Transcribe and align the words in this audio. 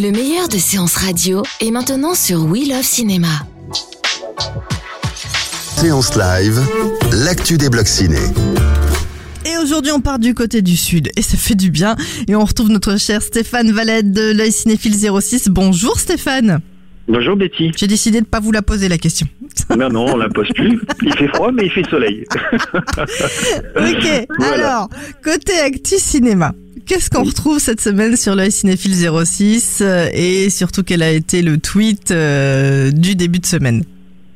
Le 0.00 0.10
meilleur 0.10 0.48
de 0.48 0.56
séances 0.56 0.96
radio 0.96 1.42
est 1.60 1.70
maintenant 1.70 2.14
sur 2.14 2.44
We 2.44 2.68
Love 2.68 2.82
Cinéma. 2.82 3.28
Séance 5.76 6.16
live, 6.16 6.60
l'actu 7.24 7.58
des 7.58 7.68
blocs 7.68 7.86
ciné. 7.88 8.16
Et 9.44 9.58
aujourd'hui, 9.62 9.92
on 9.92 10.00
part 10.00 10.18
du 10.18 10.32
côté 10.34 10.62
du 10.62 10.76
sud 10.76 11.10
et 11.16 11.22
ça 11.22 11.36
fait 11.36 11.54
du 11.54 11.70
bien. 11.70 11.96
Et 12.28 12.34
on 12.36 12.44
retrouve 12.44 12.70
notre 12.70 12.98
cher 12.98 13.20
Stéphane 13.22 13.72
Valette 13.72 14.12
de 14.12 14.32
l'œil 14.32 14.52
cinéphile 14.52 14.94
06. 14.94 15.48
Bonjour 15.48 15.98
Stéphane. 15.98 16.60
Bonjour 17.08 17.36
Betty. 17.36 17.72
J'ai 17.76 17.86
décidé 17.86 18.20
de 18.20 18.26
pas 18.26 18.40
vous 18.40 18.52
la 18.52 18.62
poser 18.62 18.88
la 18.88 18.96
question. 18.98 19.26
Non, 19.76 19.88
non, 19.90 20.06
on 20.12 20.16
la 20.16 20.28
pose 20.28 20.48
plus. 20.54 20.80
Il 21.02 21.12
fait 21.14 21.28
froid, 21.28 21.50
mais 21.52 21.64
il 21.66 21.70
fait 21.70 21.88
soleil. 21.90 22.24
ok, 23.76 24.26
Voilà. 24.38 24.54
alors, 24.54 24.88
côté 25.22 25.58
actu 25.58 25.96
cinéma. 25.98 26.52
Qu'est-ce 26.86 27.10
qu'on 27.10 27.24
retrouve 27.24 27.58
cette 27.58 27.80
semaine 27.80 28.16
sur 28.16 28.34
l'œil 28.34 28.50
cinéphile 28.52 28.94
06 28.94 29.80
euh, 29.82 30.06
et 30.12 30.50
surtout 30.50 30.82
quel 30.82 31.02
a 31.02 31.10
été 31.10 31.42
le 31.42 31.58
tweet 31.58 32.10
euh, 32.10 32.90
du 32.90 33.14
début 33.14 33.38
de 33.38 33.46
semaine? 33.46 33.82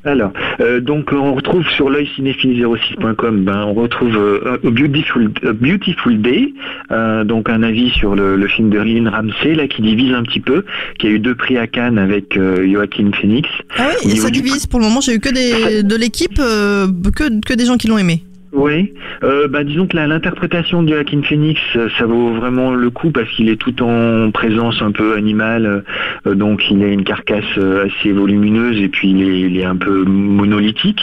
Alors, 0.07 0.33
euh, 0.61 0.81
donc 0.81 1.13
on 1.13 1.33
retrouve 1.35 1.65
sur 1.77 1.89
l'œil 1.89 2.07
cinéphile06.com, 2.19 3.45
ben, 3.45 3.65
on 3.67 3.73
retrouve 3.73 4.15
euh, 4.17 4.59
A 4.63 4.71
Beautiful, 4.71 5.31
Beautiful 5.55 6.21
Day, 6.21 6.53
euh, 6.91 7.25
donc 7.25 7.49
un 7.49 7.63
avis 7.63 7.89
sur 7.91 8.15
le, 8.15 8.37
le 8.37 8.47
film 8.49 8.69
de 8.69 8.79
Lynn 8.79 9.09
Ramsey, 9.09 9.55
là, 9.55 9.67
qui 9.67 9.81
divise 9.81 10.13
un 10.13 10.23
petit 10.23 10.41
peu, 10.41 10.65
qui 10.99 11.07
a 11.07 11.11
eu 11.11 11.19
deux 11.19 11.35
prix 11.35 11.57
à 11.57 11.67
Cannes 11.67 11.97
avec 11.99 12.39
Joaquin 12.39 13.11
Phoenix. 13.19 13.49
Ah 13.79 13.89
oui, 14.05 14.13
et 14.13 14.17
ça 14.17 14.29
du- 14.29 14.43
divise 14.43 14.67
pour 14.67 14.79
le 14.79 14.85
moment. 14.87 15.01
J'ai 15.01 15.15
eu 15.15 15.21
que 15.21 15.31
des, 15.33 15.83
de 15.83 15.97
l'équipe, 15.97 16.37
que, 16.37 17.41
que 17.41 17.55
des 17.55 17.65
gens 17.65 17.79
qui 17.79 17.87
l'ont 17.89 17.97
aimé. 17.99 18.23
Oui, 18.55 18.93
euh, 19.25 19.49
bah, 19.49 19.65
disons 19.65 19.89
que 19.89 19.97
l'interprétation 19.97 20.85
de 20.85 20.95
Joaquin 20.95 21.23
Phoenix, 21.23 21.61
euh, 21.75 21.89
ça 21.99 22.07
vaut 22.07 22.35
vraiment 22.35 22.73
le 22.73 22.89
coup 22.89 23.11
parce 23.11 23.29
qu'il 23.31 23.49
est 23.49 23.57
tout 23.57 23.83
en 23.83 24.31
présence 24.31 24.81
un 24.81 24.93
peu 24.93 25.17
animale, 25.17 25.83
euh, 26.27 26.35
donc 26.37 26.63
il 26.71 26.81
a 26.85 26.87
une 26.87 27.03
carcasse 27.03 27.43
euh, 27.59 27.87
assez 27.87 28.13
volumineuse 28.13 28.81
et 28.81 28.89
puis 28.89 29.11
il 29.11 29.59
est, 29.59 29.65
un 29.65 29.75
peu 29.75 30.05
monolithique. 30.05 31.01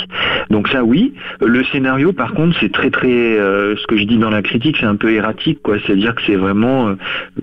Donc 0.50 0.70
ça 0.70 0.86
oui. 0.86 1.14
Le 1.46 1.62
scénario 1.66 2.14
par 2.14 2.34
contre 2.34 2.56
c'est 2.62 2.72
très 2.72 2.90
très, 2.90 3.10
euh, 3.10 3.76
ce 3.76 3.86
que 3.86 3.98
je 3.98 4.06
dis 4.06 4.18
dans 4.18 4.30
la 4.30 4.44
critique 4.44 4.78
c'est 4.80 4.86
un 4.86 4.96
peu 4.96 5.12
erratique 5.12 5.60
quoi, 5.62 5.76
c'est-à-dire 5.86 6.16
que 6.16 6.22
c'est 6.26 6.36
vraiment, 6.38 6.88
euh, 6.88 6.94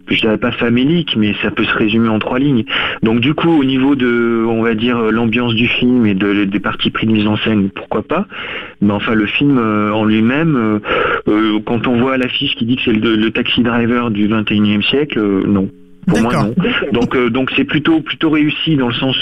je 0.08 0.20
dirais 0.20 0.38
pas 0.38 0.52
famélique 0.52 1.16
mais 1.18 1.34
ça 1.42 1.50
peut 1.50 1.64
se 1.64 1.76
résumer 1.76 2.08
en 2.08 2.18
trois 2.18 2.38
lignes. 2.38 2.64
Donc 3.02 3.20
du 3.20 3.34
coup 3.34 3.50
au 3.50 3.64
niveau 3.64 3.94
de, 3.94 4.42
on 4.48 4.62
va 4.62 4.74
dire 4.74 4.96
euh, 4.96 5.10
l'ambiance 5.10 5.54
du 5.54 5.68
film 5.68 6.06
et 6.06 6.14
de, 6.14 6.44
des 6.44 6.60
parties 6.60 6.90
pris 6.90 7.06
de 7.06 7.12
mise 7.12 7.26
en 7.26 7.36
scène, 7.36 7.68
pourquoi 7.68 8.02
pas 8.02 8.26
mais 8.80 8.92
enfin, 8.92 9.14
le 9.14 9.26
film 9.26 9.58
euh, 9.58 9.92
en 9.98 10.04
lui-même, 10.04 10.56
euh, 10.56 10.78
euh, 11.28 11.58
quand 11.64 11.86
on 11.86 11.98
voit 12.00 12.16
l'affiche 12.16 12.54
qui 12.56 12.64
dit 12.66 12.76
que 12.76 12.82
c'est 12.84 12.92
le, 12.92 13.16
le 13.16 13.30
taxi 13.30 13.62
driver 13.62 14.10
du 14.10 14.28
21e 14.28 14.82
siècle, 14.82 15.18
euh, 15.18 15.42
non. 15.46 15.68
Pour 16.06 16.22
moi, 16.22 16.32
non. 16.32 16.54
Donc, 16.92 17.14
euh, 17.14 17.28
donc 17.28 17.50
c'est 17.54 17.64
plutôt 17.64 18.00
plutôt 18.00 18.30
réussi 18.30 18.76
dans 18.76 18.88
le 18.88 18.94
sens, 18.94 19.14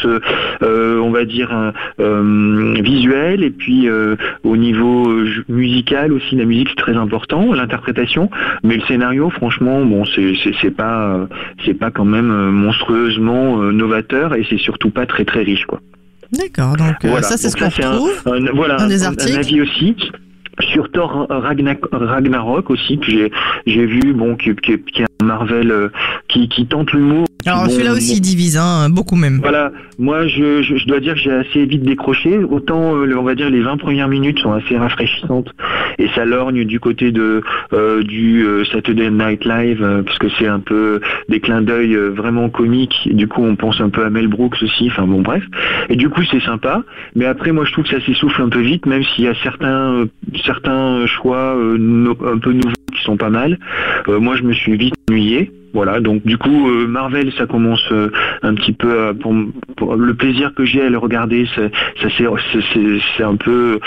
euh, 0.63 1.01
on 1.01 1.11
va 1.11 1.25
dire 1.25 1.73
euh, 1.99 2.75
visuel 2.81 3.43
et 3.43 3.51
puis 3.51 3.89
au 4.45 4.57
niveau 4.57 5.13
musical 5.49 6.13
aussi, 6.13 6.37
la 6.37 6.45
musique 6.45 6.69
c'est 6.71 6.77
très 6.83 6.97
important, 6.97 7.53
l'interprétation. 7.55 8.31
Mais 8.63 8.77
le 8.77 8.83
scénario, 8.83 9.31
franchement, 9.31 9.85
bon, 9.85 10.05
c'est 10.05 10.35
c'est 10.63 10.71
pas 10.71 11.27
c'est 11.65 11.75
pas 11.75 11.91
quand 11.91 12.05
même 12.05 12.31
monstrueusement 12.51 13.57
novateur 13.73 14.35
et 14.37 14.47
c'est 14.49 14.59
surtout 14.59 14.91
pas 14.91 15.07
très 15.07 15.25
très 15.25 15.43
riche 15.43 15.65
quoi. 15.67 15.81
D'accord, 16.33 16.77
donc 16.77 16.95
Voilà. 17.03 17.23
ça 17.23 17.37
c'est 17.37 17.49
ce 17.49 17.57
qu'on 17.57 17.67
retrouve. 17.69 18.23
un, 18.27 18.53
voilà, 18.55 18.81
Un 18.81 18.87
des 18.87 19.03
un, 19.05 19.09
articles. 19.09 19.37
avis 19.39 19.61
aussi. 19.61 19.97
Sur 20.61 20.91
Thor 20.91 21.27
Ragna- 21.29 21.77
Ragnarok 21.93 22.71
aussi, 22.71 22.99
que 22.99 23.31
j'ai 23.67 23.87
vu, 23.87 24.15
bon, 24.15 24.37
qui, 24.37 24.55
Marvel 25.23 25.71
euh, 25.71 25.89
qui, 26.29 26.49
qui 26.49 26.67
tente 26.67 26.93
l'humour. 26.93 27.27
Alors 27.45 27.65
Bon, 27.65 27.71
celui-là 27.71 27.93
aussi 27.93 28.21
divise, 28.21 28.57
hein, 28.57 28.89
beaucoup 28.91 29.15
même. 29.15 29.39
Voilà, 29.41 29.71
moi 29.99 30.27
je, 30.27 30.63
je, 30.63 30.77
je 30.77 30.87
dois 30.87 30.99
dire 30.99 31.15
que 31.15 31.21
j'ai 31.21 31.33
assez 31.33 31.65
vite 31.65 31.83
décroché. 31.83 32.39
Autant, 32.39 32.97
euh, 32.97 33.17
on 33.17 33.23
va 33.23 33.35
dire, 33.35 33.51
les 33.51 33.63
20 33.63 33.77
premières 33.77 34.09
minutes 34.09 34.41
sont 34.41 34.53
assez 34.53 34.77
rafraîchissantes 34.77 35.49
et 35.99 36.09
ça 36.15 36.25
lorgne 36.25 36.65
du 36.65 36.81
côté 36.81 37.13
de 37.13 37.43
euh, 37.73 38.03
du 38.03 38.45
Saturday 38.73 39.11
Night 39.11 39.45
Live 39.45 40.03
parce 40.05 40.19
que 40.19 40.29
c'est 40.39 40.49
un 40.49 40.61
peu 40.61 41.01
des 41.29 41.41
clins 41.41 41.63
d'œil 41.63 41.95
vraiment 41.95 42.49
comiques. 42.49 43.09
Du 43.13 43.29
coup, 43.29 43.43
on 43.45 43.55
pense 43.55 43.81
un 43.81 43.91
peu 43.91 44.05
à 44.05 44.11
Mel 44.11 44.29
Brooks 44.29 44.57
aussi. 44.63 44.89
Enfin 44.91 45.07
bon, 45.07 45.23
bref. 45.23 45.45
Et 45.89 45.97
du 45.97 46.09
coup, 46.09 46.23
c'est 46.31 46.43
sympa. 46.43 46.83
Mais 47.15 47.27
après, 47.27 47.53
moi, 47.53 47.65
je 47.65 47.73
trouve 47.73 47.85
que 47.85 47.91
ça 47.91 48.05
s'essouffle 48.05 48.43
un 48.43 48.49
peu 48.49 48.61
vite, 48.61 48.87
même 48.87 49.05
s'il 49.05 49.25
y 49.25 49.29
a 49.29 49.35
certains 49.43 50.05
certains 50.45 51.07
choix 51.07 51.53
un 51.53 52.39
peu 52.39 52.53
nouveaux 52.53 52.76
sont 53.07 53.17
pas 53.17 53.31
mal. 53.31 53.59
Euh, 54.09 54.21
moi, 54.21 54.37
je 54.37 54.43
me 54.43 54.53
suis 54.53 54.77
vite 54.77 54.95
ennuyé. 55.09 55.53
Voilà, 55.77 56.01
donc 56.01 56.25
du 56.25 56.39
coup, 56.39 56.71
euh, 56.71 56.87
Marvel, 56.87 57.31
ça 57.37 57.45
commence 57.47 57.85
euh, 57.93 58.09
un 58.43 58.55
petit 58.55 58.73
peu 58.73 59.13
pour, 59.21 59.35
pour 59.77 59.95
le 59.95 60.15
plaisir 60.15 60.55
que 60.55 60.65
j'ai 60.65 60.81
à 60.81 60.89
le 60.89 60.97
regarder, 60.97 61.47
ça, 61.55 61.65
c'est 62.17 63.23
un 63.23 63.37
peu, 63.37 63.79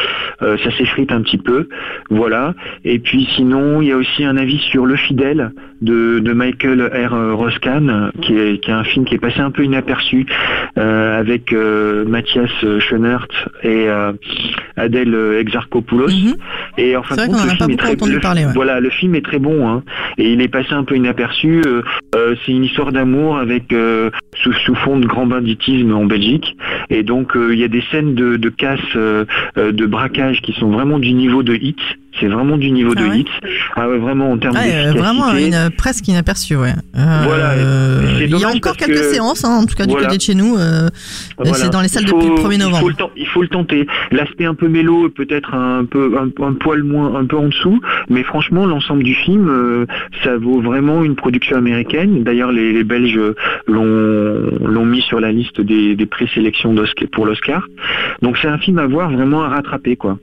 euh, 0.43 0.55
ça 0.63 0.69
s'effrite 0.77 1.11
un 1.11 1.21
petit 1.23 1.39
peu, 1.39 1.67
voilà. 2.11 2.53
Et 2.85 2.99
puis 2.99 3.27
sinon, 3.35 3.81
il 3.81 3.87
y 3.87 3.91
a 3.91 3.97
aussi 3.97 4.23
un 4.23 4.37
avis 4.37 4.59
sur 4.69 4.85
Le 4.85 4.97
Fidèle 4.97 5.51
de, 5.81 6.19
de 6.19 6.31
Michael 6.33 6.91
R. 7.09 7.35
Roscan, 7.35 8.11
qui 8.21 8.37
est, 8.37 8.59
qui 8.63 8.69
est 8.69 8.73
un 8.73 8.83
film 8.83 9.05
qui 9.05 9.15
est 9.15 9.19
passé 9.19 9.39
un 9.39 9.49
peu 9.49 9.63
inaperçu 9.63 10.27
avec 10.75 11.51
Mathias 11.53 12.51
Schoenert 12.79 13.27
et 13.63 13.87
Adèle 14.75 15.15
Exarchopoulos. 15.39 16.09
Mhm. 16.09 16.35
Et 16.77 16.95
en 16.95 17.01
fin 17.03 17.15
C'est 17.15 17.21
vrai 17.21 17.29
qu'on 17.29 17.35
en 17.35 17.37
a 17.37 17.45
pas 17.47 17.47
film 17.55 17.69
est 17.71 17.73
beaucoup 17.73 17.77
très 17.83 17.93
entendu 17.93 18.13
le- 18.13 18.19
parler, 18.19 18.45
ouais. 18.45 18.51
Voilà, 18.53 18.79
le 18.79 18.89
film 18.91 19.15
est 19.15 19.25
très 19.25 19.39
bon, 19.39 19.67
hein, 19.67 19.83
et 20.17 20.31
il 20.31 20.41
est 20.41 20.47
passé 20.47 20.73
un 20.73 20.83
peu 20.83 20.95
inaperçu. 20.95 21.61
Euh, 22.15 22.35
c'est 22.45 22.51
une 22.51 22.63
histoire 22.63 22.91
d'amour 22.91 23.37
avec 23.37 23.71
euh, 23.73 24.09
sous, 24.35 24.53
sous 24.53 24.75
fond 24.75 24.99
de 24.99 25.05
grand 25.05 25.25
banditisme 25.25 25.93
en 25.93 26.05
Belgique, 26.05 26.55
et 26.89 27.03
donc 27.03 27.35
euh, 27.35 27.53
il 27.53 27.59
y 27.59 27.63
a 27.63 27.67
des 27.67 27.83
scènes 27.91 28.15
de, 28.15 28.37
de 28.37 28.49
casse, 28.49 28.79
de 28.95 29.85
braquage 29.85 30.41
qui 30.41 30.53
sont 30.53 30.69
vraiment 30.69 30.99
du 30.99 31.13
niveau 31.13 31.43
de 31.43 31.55
hit. 31.55 31.79
C'est 32.19 32.27
vraiment 32.27 32.57
du 32.57 32.71
niveau 32.71 32.93
Ah 32.97 33.01
de 33.01 33.07
ouais 33.07 33.19
hit. 33.19 33.27
Ah 33.75 33.87
ouais, 33.89 33.97
vraiment 33.97 34.31
en 34.31 34.37
termes 34.37 34.55
Ouais, 34.55 34.61
euh, 34.63 34.91
d'efficacité. 34.93 34.99
vraiment 34.99 35.33
une, 35.35 35.69
presque 35.77 36.07
inaperçu, 36.07 36.55
ouais. 36.55 36.73
Euh, 36.97 37.21
Voilà, 37.25 37.55
il 38.25 38.29
y 38.37 38.43
a 38.43 38.49
encore 38.49 38.75
quelques 38.77 38.91
que- 38.99 39.13
séances, 39.13 39.45
hein, 39.45 39.59
en 39.61 39.65
tout 39.65 39.75
cas 39.75 39.85
du 39.85 39.95
côté 39.95 40.17
de 40.17 40.21
chez 40.21 40.35
nous. 40.35 40.57
euh, 40.57 40.87
Voilà. 41.37 41.53
C'est 41.53 41.69
dans 41.69 41.81
les 41.81 41.87
salles 41.87 42.05
depuis 42.05 42.27
le 42.27 42.35
1er 42.35 42.55
Il 42.55 42.59
novembre. 42.59 42.79
faut 42.81 42.89
le, 42.89 42.95
ten- 42.95 43.07
il 43.15 43.27
faut 43.27 43.41
le 43.41 43.47
tenter. 43.47 43.87
L'aspect 44.11 44.45
un 44.45 44.53
peu 44.55 44.67
mélo 44.67 45.09
peut-être 45.09 45.53
un 45.53 45.85
peu 45.85 46.11
un, 46.19 46.43
un 46.43 46.53
poil 46.53 46.83
moins, 46.83 47.15
un 47.15 47.25
peu 47.25 47.37
en 47.37 47.47
dessous, 47.47 47.79
mais 48.09 48.23
franchement 48.23 48.65
l'ensemble 48.65 49.03
du 49.03 49.13
film, 49.15 49.47
euh, 49.49 49.85
ça 50.23 50.37
vaut 50.37 50.61
vraiment 50.61 51.03
une 51.03 51.15
production 51.15 51.55
américaine. 51.57 52.23
D'ailleurs 52.23 52.51
les, 52.51 52.73
les 52.73 52.83
Belges 52.83 53.19
l'ont 53.67 54.49
l'ont 54.65 54.85
mis 54.85 55.01
sur 55.01 55.19
la 55.19 55.31
liste 55.31 55.61
des, 55.61 55.95
des 55.95 56.05
présélections 56.05 56.75
pour 57.11 57.25
l'Oscar. 57.25 57.65
Donc 58.21 58.37
c'est 58.41 58.47
un 58.47 58.57
film 58.57 58.79
à 58.79 58.87
voir 58.87 59.11
vraiment 59.11 59.43
à 59.43 59.49
rattraper 59.49 59.95
quoi. 59.95 60.17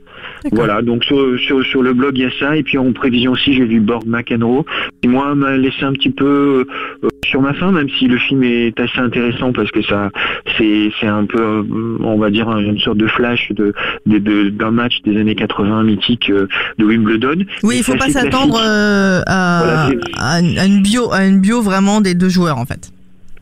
Voilà, 0.52 0.80
donc 0.82 1.04
sur, 1.04 1.38
sur, 1.38 1.64
sur 1.64 1.82
le 1.86 1.92
blog 1.94 2.18
il 2.18 2.22
y 2.22 2.24
a 2.26 2.30
ça, 2.40 2.56
et 2.56 2.62
puis 2.62 2.78
en 2.78 2.92
prévision 2.92 3.32
aussi 3.32 3.54
j'ai 3.54 3.64
vu 3.64 3.80
Borg 3.80 4.04
McEnroe, 4.06 4.64
qui 5.02 5.08
moi 5.08 5.34
m'a 5.34 5.56
laissé 5.56 5.82
un 5.84 5.92
petit 5.92 6.10
peu 6.10 6.64
euh, 7.04 7.08
sur 7.24 7.40
ma 7.40 7.54
faim, 7.54 7.70
même 7.72 7.88
si 7.98 8.06
le 8.06 8.18
film 8.18 8.42
est 8.42 8.78
assez 8.80 8.98
intéressant 8.98 9.52
parce 9.52 9.70
que 9.70 9.82
ça 9.82 10.10
c'est 10.58 10.90
un 11.06 11.24
peu 11.26 11.40
euh, 11.40 11.62
on 12.00 12.18
va 12.18 12.30
dire 12.30 12.48
une 12.58 12.78
sorte 12.80 12.98
de 12.98 13.06
flash 13.06 13.50
de 13.52 13.72
de- 14.06 14.18
de- 14.18 14.48
d'un 14.50 14.70
match 14.70 14.94
des 15.04 15.16
années 15.20 15.34
80 15.34 15.82
mythique 15.84 16.30
euh, 16.30 16.46
de 16.78 16.84
Wimbledon. 16.84 17.44
Oui, 17.62 17.76
il 17.78 17.82
faut 17.84 17.94
pas 17.96 18.10
s'attendre 18.10 18.58
euh, 18.60 19.20
à, 19.26 19.88
Voilà, 19.88 20.00
à 20.18 20.40
une, 20.66 20.82
bio, 20.82 21.12
à 21.12 21.24
une 21.24 21.40
bio 21.40 21.62
vraiment 21.62 22.00
des 22.00 22.14
deux 22.14 22.28
joueurs 22.28 22.58
en 22.58 22.64
fait. 22.66 22.90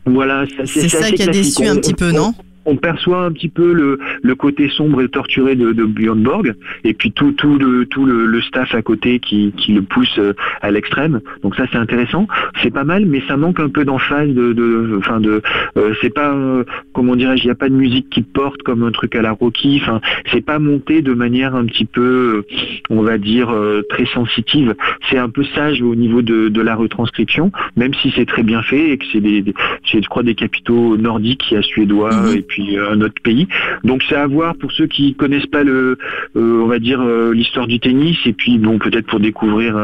Voilà, 0.07 0.45
c'est 0.67 0.89
ça 0.89 1.11
qui 1.11 1.23
a 1.23 1.29
déçu 1.29 1.67
un 1.67 1.77
petit 1.77 1.95
peu, 1.95 2.11
on- 2.13 2.17
non? 2.17 2.35
On 2.67 2.77
perçoit 2.77 3.25
un 3.25 3.33
petit 3.33 3.49
peu 3.49 3.73
le, 3.73 3.99
le 4.23 4.35
côté 4.35 4.69
sombre 4.69 5.03
et 5.03 5.09
torturé 5.09 5.55
de, 5.57 5.73
de 5.73 5.85
Björn 5.85 6.23
Borg 6.23 6.55
et 6.85 6.95
puis 6.95 7.13
tout, 7.13 7.33
tout, 7.33 7.59
le, 7.59 7.87
tout 7.87 8.05
le, 8.05 8.27
le 8.27 8.41
staff 8.43 8.75
à 8.75 8.83
côté 8.83 9.19
qui, 9.19 9.53
qui 9.57 9.73
le 9.73 9.83
pousse 9.83 10.19
euh, 10.19 10.33
à 10.63 10.71
l'extrême. 10.71 11.21
Donc 11.43 11.57
ça 11.57 11.65
c'est 11.71 11.79
intéressant, 11.79 12.27
c'est 12.63 12.73
pas 12.73 12.85
mal, 12.85 13.07
mais 13.07 13.23
ça 13.29 13.37
manque 13.37 13.61
un 13.61 13.69
peu 13.69 13.85
d'emphase 13.85 14.29
de, 14.29 14.53
de, 14.53 14.97
enfin 14.99 15.21
de, 15.21 15.43
euh, 15.77 15.95
c'est 16.01 16.13
pas, 16.15 16.33
euh, 16.33 16.65
comment 16.93 17.17
dirais-je, 17.17 17.43
il 17.43 17.47
n'y 17.47 17.53
a 17.53 17.57
pas 17.57 17.69
de 17.69 17.75
musique 17.75 18.09
qui 18.11 18.23
porte 18.23 18.63
comme 18.63 18.83
un 18.83 18.93
truc 18.93 19.15
à 19.17 19.23
la 19.23 19.33
Rocky. 19.33 19.81
Enfin, 19.83 20.01
c'est 20.33 20.45
pas 20.45 20.59
monté 20.59 21.03
de 21.03 21.13
manière 21.13 21.55
un 21.55 21.67
petit 21.67 21.85
peu, 21.85 22.45
euh, 22.51 22.57
on 22.91 23.03
va 23.03 23.19
dire 23.19 23.51
euh, 23.51 23.83
très 23.89 24.07
sensitive. 24.07 24.75
C'est 25.11 25.19
un 25.19 25.29
peu 25.29 25.45
sage 25.55 25.83
au 25.83 25.95
niveau 25.95 26.23
de, 26.23 26.49
de 26.49 26.61
la 26.61 26.75
retranscription, 26.75 27.53
même 27.77 27.95
si 27.95 28.13
c'est 28.17 28.27
très 28.27 28.43
bien 28.43 28.63
fait 28.63 28.91
et 28.91 28.99
que 28.99 29.05
c'est 29.13 29.21
des, 29.21 29.45
je 29.85 30.09
crois 30.09 30.23
des 30.23 30.35
capitaux 30.35 30.97
nordiques, 30.97 31.51
il 31.51 31.55
y 31.55 31.57
a 31.57 31.63
suédois 31.63 32.05
Mhm. 32.15 32.37
et 32.37 32.43
puis 32.43 32.54
euh, 32.61 32.93
un 32.93 33.01
autre 33.01 33.21
pays. 33.23 33.49
Donc 33.85 34.03
c'est 34.09 34.15
à 34.17 34.27
voir 34.27 34.55
pour 34.57 34.73
ceux 34.73 34.87
qui 34.87 35.15
connaissent 35.15 35.47
pas 35.47 35.63
le, 35.63 35.99
euh, 36.37 36.63
on 36.63 36.67
va 36.67 36.79
dire 36.79 37.01
euh, 37.01 37.33
l'histoire 37.33 37.67
du 37.67 37.81
tennis 37.81 38.17
et 38.27 38.33
puis 38.33 38.59
bon 38.59 38.79
peut-être 38.79 39.07
pour 39.07 39.21
découvrir 39.21 39.77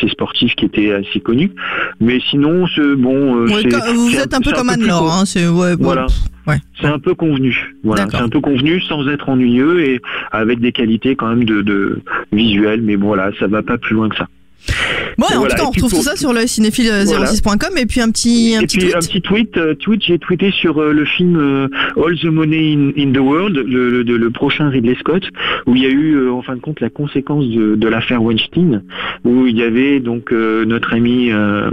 ces 0.00 0.08
sportifs 0.08 0.54
qui 0.54 0.64
étaient 0.66 0.92
assez 0.92 1.20
connus. 1.20 1.50
Mais 2.00 2.20
sinon 2.30 2.66
ce 2.66 2.94
bon, 2.94 3.44
Ouais, 3.44 3.62
vous 3.94 4.16
êtes 4.16 4.34
un 4.34 4.40
peu 4.40 4.52
comme 4.52 4.68
Anne-Laure, 4.70 5.12
hein, 5.12 5.24
c'est 5.24 5.46
ouais, 5.48 5.74
Voilà. 5.78 6.06
ouais. 6.46 6.56
c'est 6.80 6.86
un 6.86 6.98
peu 6.98 7.14
convenu. 7.14 7.74
Voilà, 7.82 8.06
c'est 8.10 8.16
un 8.16 8.28
peu 8.28 8.40
convenu 8.40 8.80
sans 8.82 9.06
être 9.08 9.28
ennuyeux 9.28 9.80
et 9.84 10.00
avec 10.32 10.60
des 10.60 10.72
qualités 10.72 11.16
quand 11.16 11.28
même 11.28 11.44
de, 11.44 11.62
de 11.62 12.00
visuel. 12.32 12.82
Mais 12.82 12.96
bon, 12.96 13.08
voilà, 13.08 13.30
ça 13.38 13.46
va 13.46 13.62
pas 13.62 13.78
plus 13.78 13.94
loin 13.94 14.08
que 14.08 14.16
ça. 14.16 14.28
Bon, 15.18 15.26
en 15.26 15.38
Voilà, 15.38 15.50
tout 15.50 15.56
cas, 15.56 15.62
on 15.66 15.70
retrouve 15.70 15.90
tout 15.90 16.02
ça 16.02 16.16
sur 16.16 16.32
le 16.32 16.40
cinéphile06.com 16.40 17.76
et 17.78 17.86
puis 17.86 18.00
un 18.00 18.10
petit, 18.10 18.54
un 18.56 18.60
Et 18.62 18.66
petit 18.66 18.78
puis 18.78 18.86
tweet. 18.86 18.96
un 18.96 18.98
petit 19.00 19.20
tweet, 19.22 19.56
euh, 19.56 19.74
tweet 19.74 20.02
j'ai 20.04 20.18
tweeté 20.18 20.50
sur 20.50 20.78
euh, 20.80 20.92
le 20.92 21.04
film 21.04 21.36
euh, 21.36 21.68
All 21.96 22.18
the 22.18 22.24
Money 22.24 22.74
in, 22.74 22.90
in 23.00 23.12
the 23.12 23.18
World, 23.18 23.56
le, 23.56 23.90
le, 23.90 24.04
de- 24.04 24.14
le 24.16 24.30
prochain 24.30 24.68
Ridley 24.68 24.96
Scott, 25.00 25.22
où 25.66 25.76
il 25.76 25.82
y 25.82 25.86
a 25.86 25.90
eu 25.90 26.14
euh, 26.16 26.32
en 26.32 26.42
fin 26.42 26.56
de 26.56 26.60
compte 26.60 26.80
la 26.80 26.90
conséquence 26.90 27.46
de, 27.48 27.74
de 27.76 27.88
l'affaire 27.88 28.22
Weinstein, 28.22 28.82
où 29.24 29.46
il 29.46 29.56
y 29.56 29.62
avait 29.62 30.00
donc 30.00 30.32
euh, 30.32 30.64
notre 30.64 30.92
ami 30.94 31.30
euh, 31.32 31.70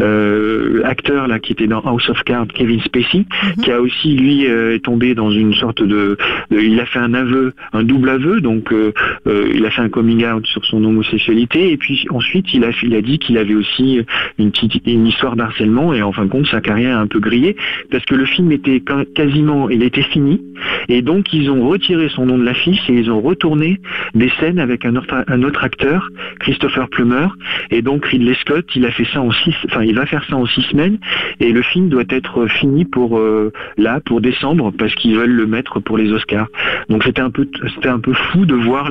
euh, 0.00 0.82
acteur 0.84 1.28
là 1.28 1.38
qui 1.38 1.52
était 1.52 1.66
dans 1.66 1.80
House 1.80 2.08
of 2.08 2.22
Cards, 2.24 2.48
Kevin 2.54 2.80
Spacey, 2.80 3.24
Mhm. 3.56 3.64
qui 3.64 3.70
a 3.70 3.80
aussi 3.80 4.14
lui 4.14 4.46
euh, 4.46 4.74
est 4.76 4.80
tombé 4.84 5.14
dans 5.14 5.30
une 5.30 5.54
sorte 5.54 5.82
de, 5.82 6.16
de- 6.50 6.60
il 6.60 6.78
a 6.80 6.86
fait 6.86 6.98
un 6.98 7.14
aveu, 7.14 7.52
un 7.72 7.82
double 7.82 8.08
aveu, 8.08 8.40
donc 8.40 8.72
euh, 8.72 8.92
euh, 9.26 9.50
il 9.54 9.64
a 9.66 9.70
fait 9.70 9.82
un 9.82 9.88
coming 9.88 10.24
out 10.26 10.46
sur 10.46 10.64
son 10.64 10.82
homosexualité, 10.84 11.72
et 11.72 11.76
puis 11.76 12.04
ensuite 12.10 12.41
il 12.52 12.64
a, 12.64 12.70
il 12.82 12.94
a 12.94 13.02
dit 13.02 13.18
qu'il 13.18 13.38
avait 13.38 13.54
aussi 13.54 14.00
une 14.38 14.50
petite 14.50 14.82
une 14.86 15.06
histoire 15.06 15.36
d'harcèlement 15.36 15.94
et 15.94 16.02
en 16.02 16.12
fin 16.12 16.24
de 16.24 16.30
compte 16.30 16.46
sa 16.46 16.60
carrière 16.60 16.98
a 16.98 17.00
un 17.00 17.06
peu 17.06 17.20
grillé 17.20 17.56
parce 17.90 18.04
que 18.04 18.14
le 18.14 18.24
film 18.24 18.52
était 18.52 18.82
quasiment 19.14 19.68
il 19.68 19.82
était 19.82 20.02
fini 20.02 20.40
et 20.88 21.02
donc 21.02 21.32
ils 21.32 21.50
ont 21.50 21.68
retiré 21.68 22.08
son 22.08 22.26
nom 22.26 22.38
de 22.38 22.44
l'affiche 22.44 22.88
et 22.88 22.94
ils 22.94 23.10
ont 23.10 23.20
retourné 23.20 23.80
des 24.14 24.30
scènes 24.40 24.58
avec 24.58 24.84
un 24.84 24.96
autre, 24.96 25.64
acteur 25.64 26.08
Christopher 26.40 26.88
Plummer 26.88 27.28
et 27.70 27.82
donc 27.82 28.06
Ridley 28.06 28.34
Scott 28.34 28.66
il 28.74 28.84
a 28.86 28.90
fait 28.90 29.06
ça 29.12 29.20
en 29.20 29.30
six 29.30 29.54
enfin 29.66 29.82
il 29.82 29.94
va 29.94 30.06
faire 30.06 30.24
ça 30.28 30.36
en 30.36 30.46
six 30.46 30.62
semaines 30.62 30.98
et 31.40 31.52
le 31.52 31.62
film 31.62 31.88
doit 31.88 32.04
être 32.08 32.46
fini 32.46 32.84
pour 32.84 33.18
euh, 33.18 33.52
là 33.76 34.00
pour 34.00 34.20
décembre 34.20 34.72
parce 34.76 34.94
qu'ils 34.94 35.16
veulent 35.16 35.30
le 35.30 35.46
mettre 35.46 35.80
pour 35.80 35.98
les 35.98 36.12
Oscars. 36.12 36.48
Donc 36.88 37.04
c'était 37.04 37.20
un 37.20 37.30
peu 37.30 37.48
c'était 37.74 37.88
un 37.88 38.00
peu 38.00 38.12
fou 38.12 38.44
de 38.46 38.54
voir 38.54 38.90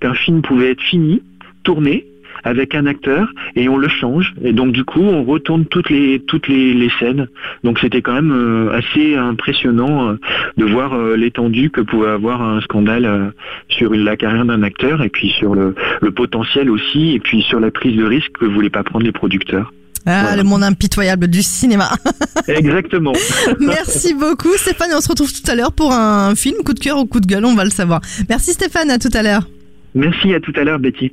qu'un 0.00 0.14
film 0.14 0.42
pouvait 0.42 0.70
être 0.72 0.82
fini 0.82 1.22
tourné 1.64 2.04
avec 2.44 2.74
un 2.74 2.86
acteur 2.86 3.28
et 3.56 3.68
on 3.68 3.76
le 3.76 3.88
change 3.88 4.34
et 4.42 4.52
donc 4.52 4.72
du 4.72 4.84
coup 4.84 5.00
on 5.02 5.24
retourne 5.24 5.64
toutes 5.66 5.90
les 5.90 6.20
toutes 6.26 6.48
les, 6.48 6.74
les 6.74 6.90
scènes 6.98 7.28
donc 7.64 7.78
c'était 7.78 8.02
quand 8.02 8.14
même 8.14 8.32
euh, 8.32 8.72
assez 8.76 9.16
impressionnant 9.16 10.08
euh, 10.10 10.14
de 10.56 10.64
voir 10.64 10.94
euh, 10.94 11.16
l'étendue 11.16 11.70
que 11.70 11.80
pouvait 11.80 12.08
avoir 12.10 12.42
un 12.42 12.60
scandale 12.62 13.32
sur 13.68 13.94
la 13.94 14.16
carrière 14.16 14.44
d'un 14.44 14.62
acteur 14.62 15.02
et 15.02 15.08
puis 15.08 15.30
sur 15.30 15.54
le, 15.54 15.74
le 16.00 16.10
potentiel 16.10 16.70
aussi 16.70 17.12
et 17.12 17.20
puis 17.20 17.42
sur 17.42 17.60
la 17.60 17.70
prise 17.70 17.96
de 17.96 18.04
risque 18.04 18.32
que 18.38 18.44
voulaient 18.46 18.70
pas 18.70 18.82
prendre 18.82 19.04
les 19.04 19.12
producteurs 19.12 19.72
Ah, 20.06 20.22
voilà. 20.22 20.36
le 20.36 20.42
monde 20.44 20.62
impitoyable 20.64 21.28
du 21.28 21.42
cinéma. 21.42 21.88
exactement 22.48 23.12
Merci 23.60 24.14
beaucoup, 24.14 24.52
Stéphane. 24.56 24.90
Et 24.90 24.94
on 24.94 25.00
se 25.00 25.08
retrouve 25.08 25.32
tout 25.32 25.48
à 25.50 25.54
l'heure 25.54 25.72
pour 25.72 25.92
un 25.92 26.34
film 26.34 26.56
coup 26.64 26.74
de 26.74 26.80
cœur 26.80 26.98
ou 26.98 27.06
coup 27.06 27.20
de 27.20 27.26
gueule, 27.26 27.44
on 27.44 27.54
va 27.54 27.64
le 27.64 27.70
savoir. 27.70 28.00
Merci 28.28 28.52
Stéphane, 28.52 28.90
à 28.90 28.98
tout 28.98 29.10
à 29.14 29.22
l'heure. 29.22 29.46
merci 29.94 30.34
à 30.34 30.40
tout 30.40 30.52
à 30.56 30.64
l'heure 30.64 30.78
Betty 30.80 31.12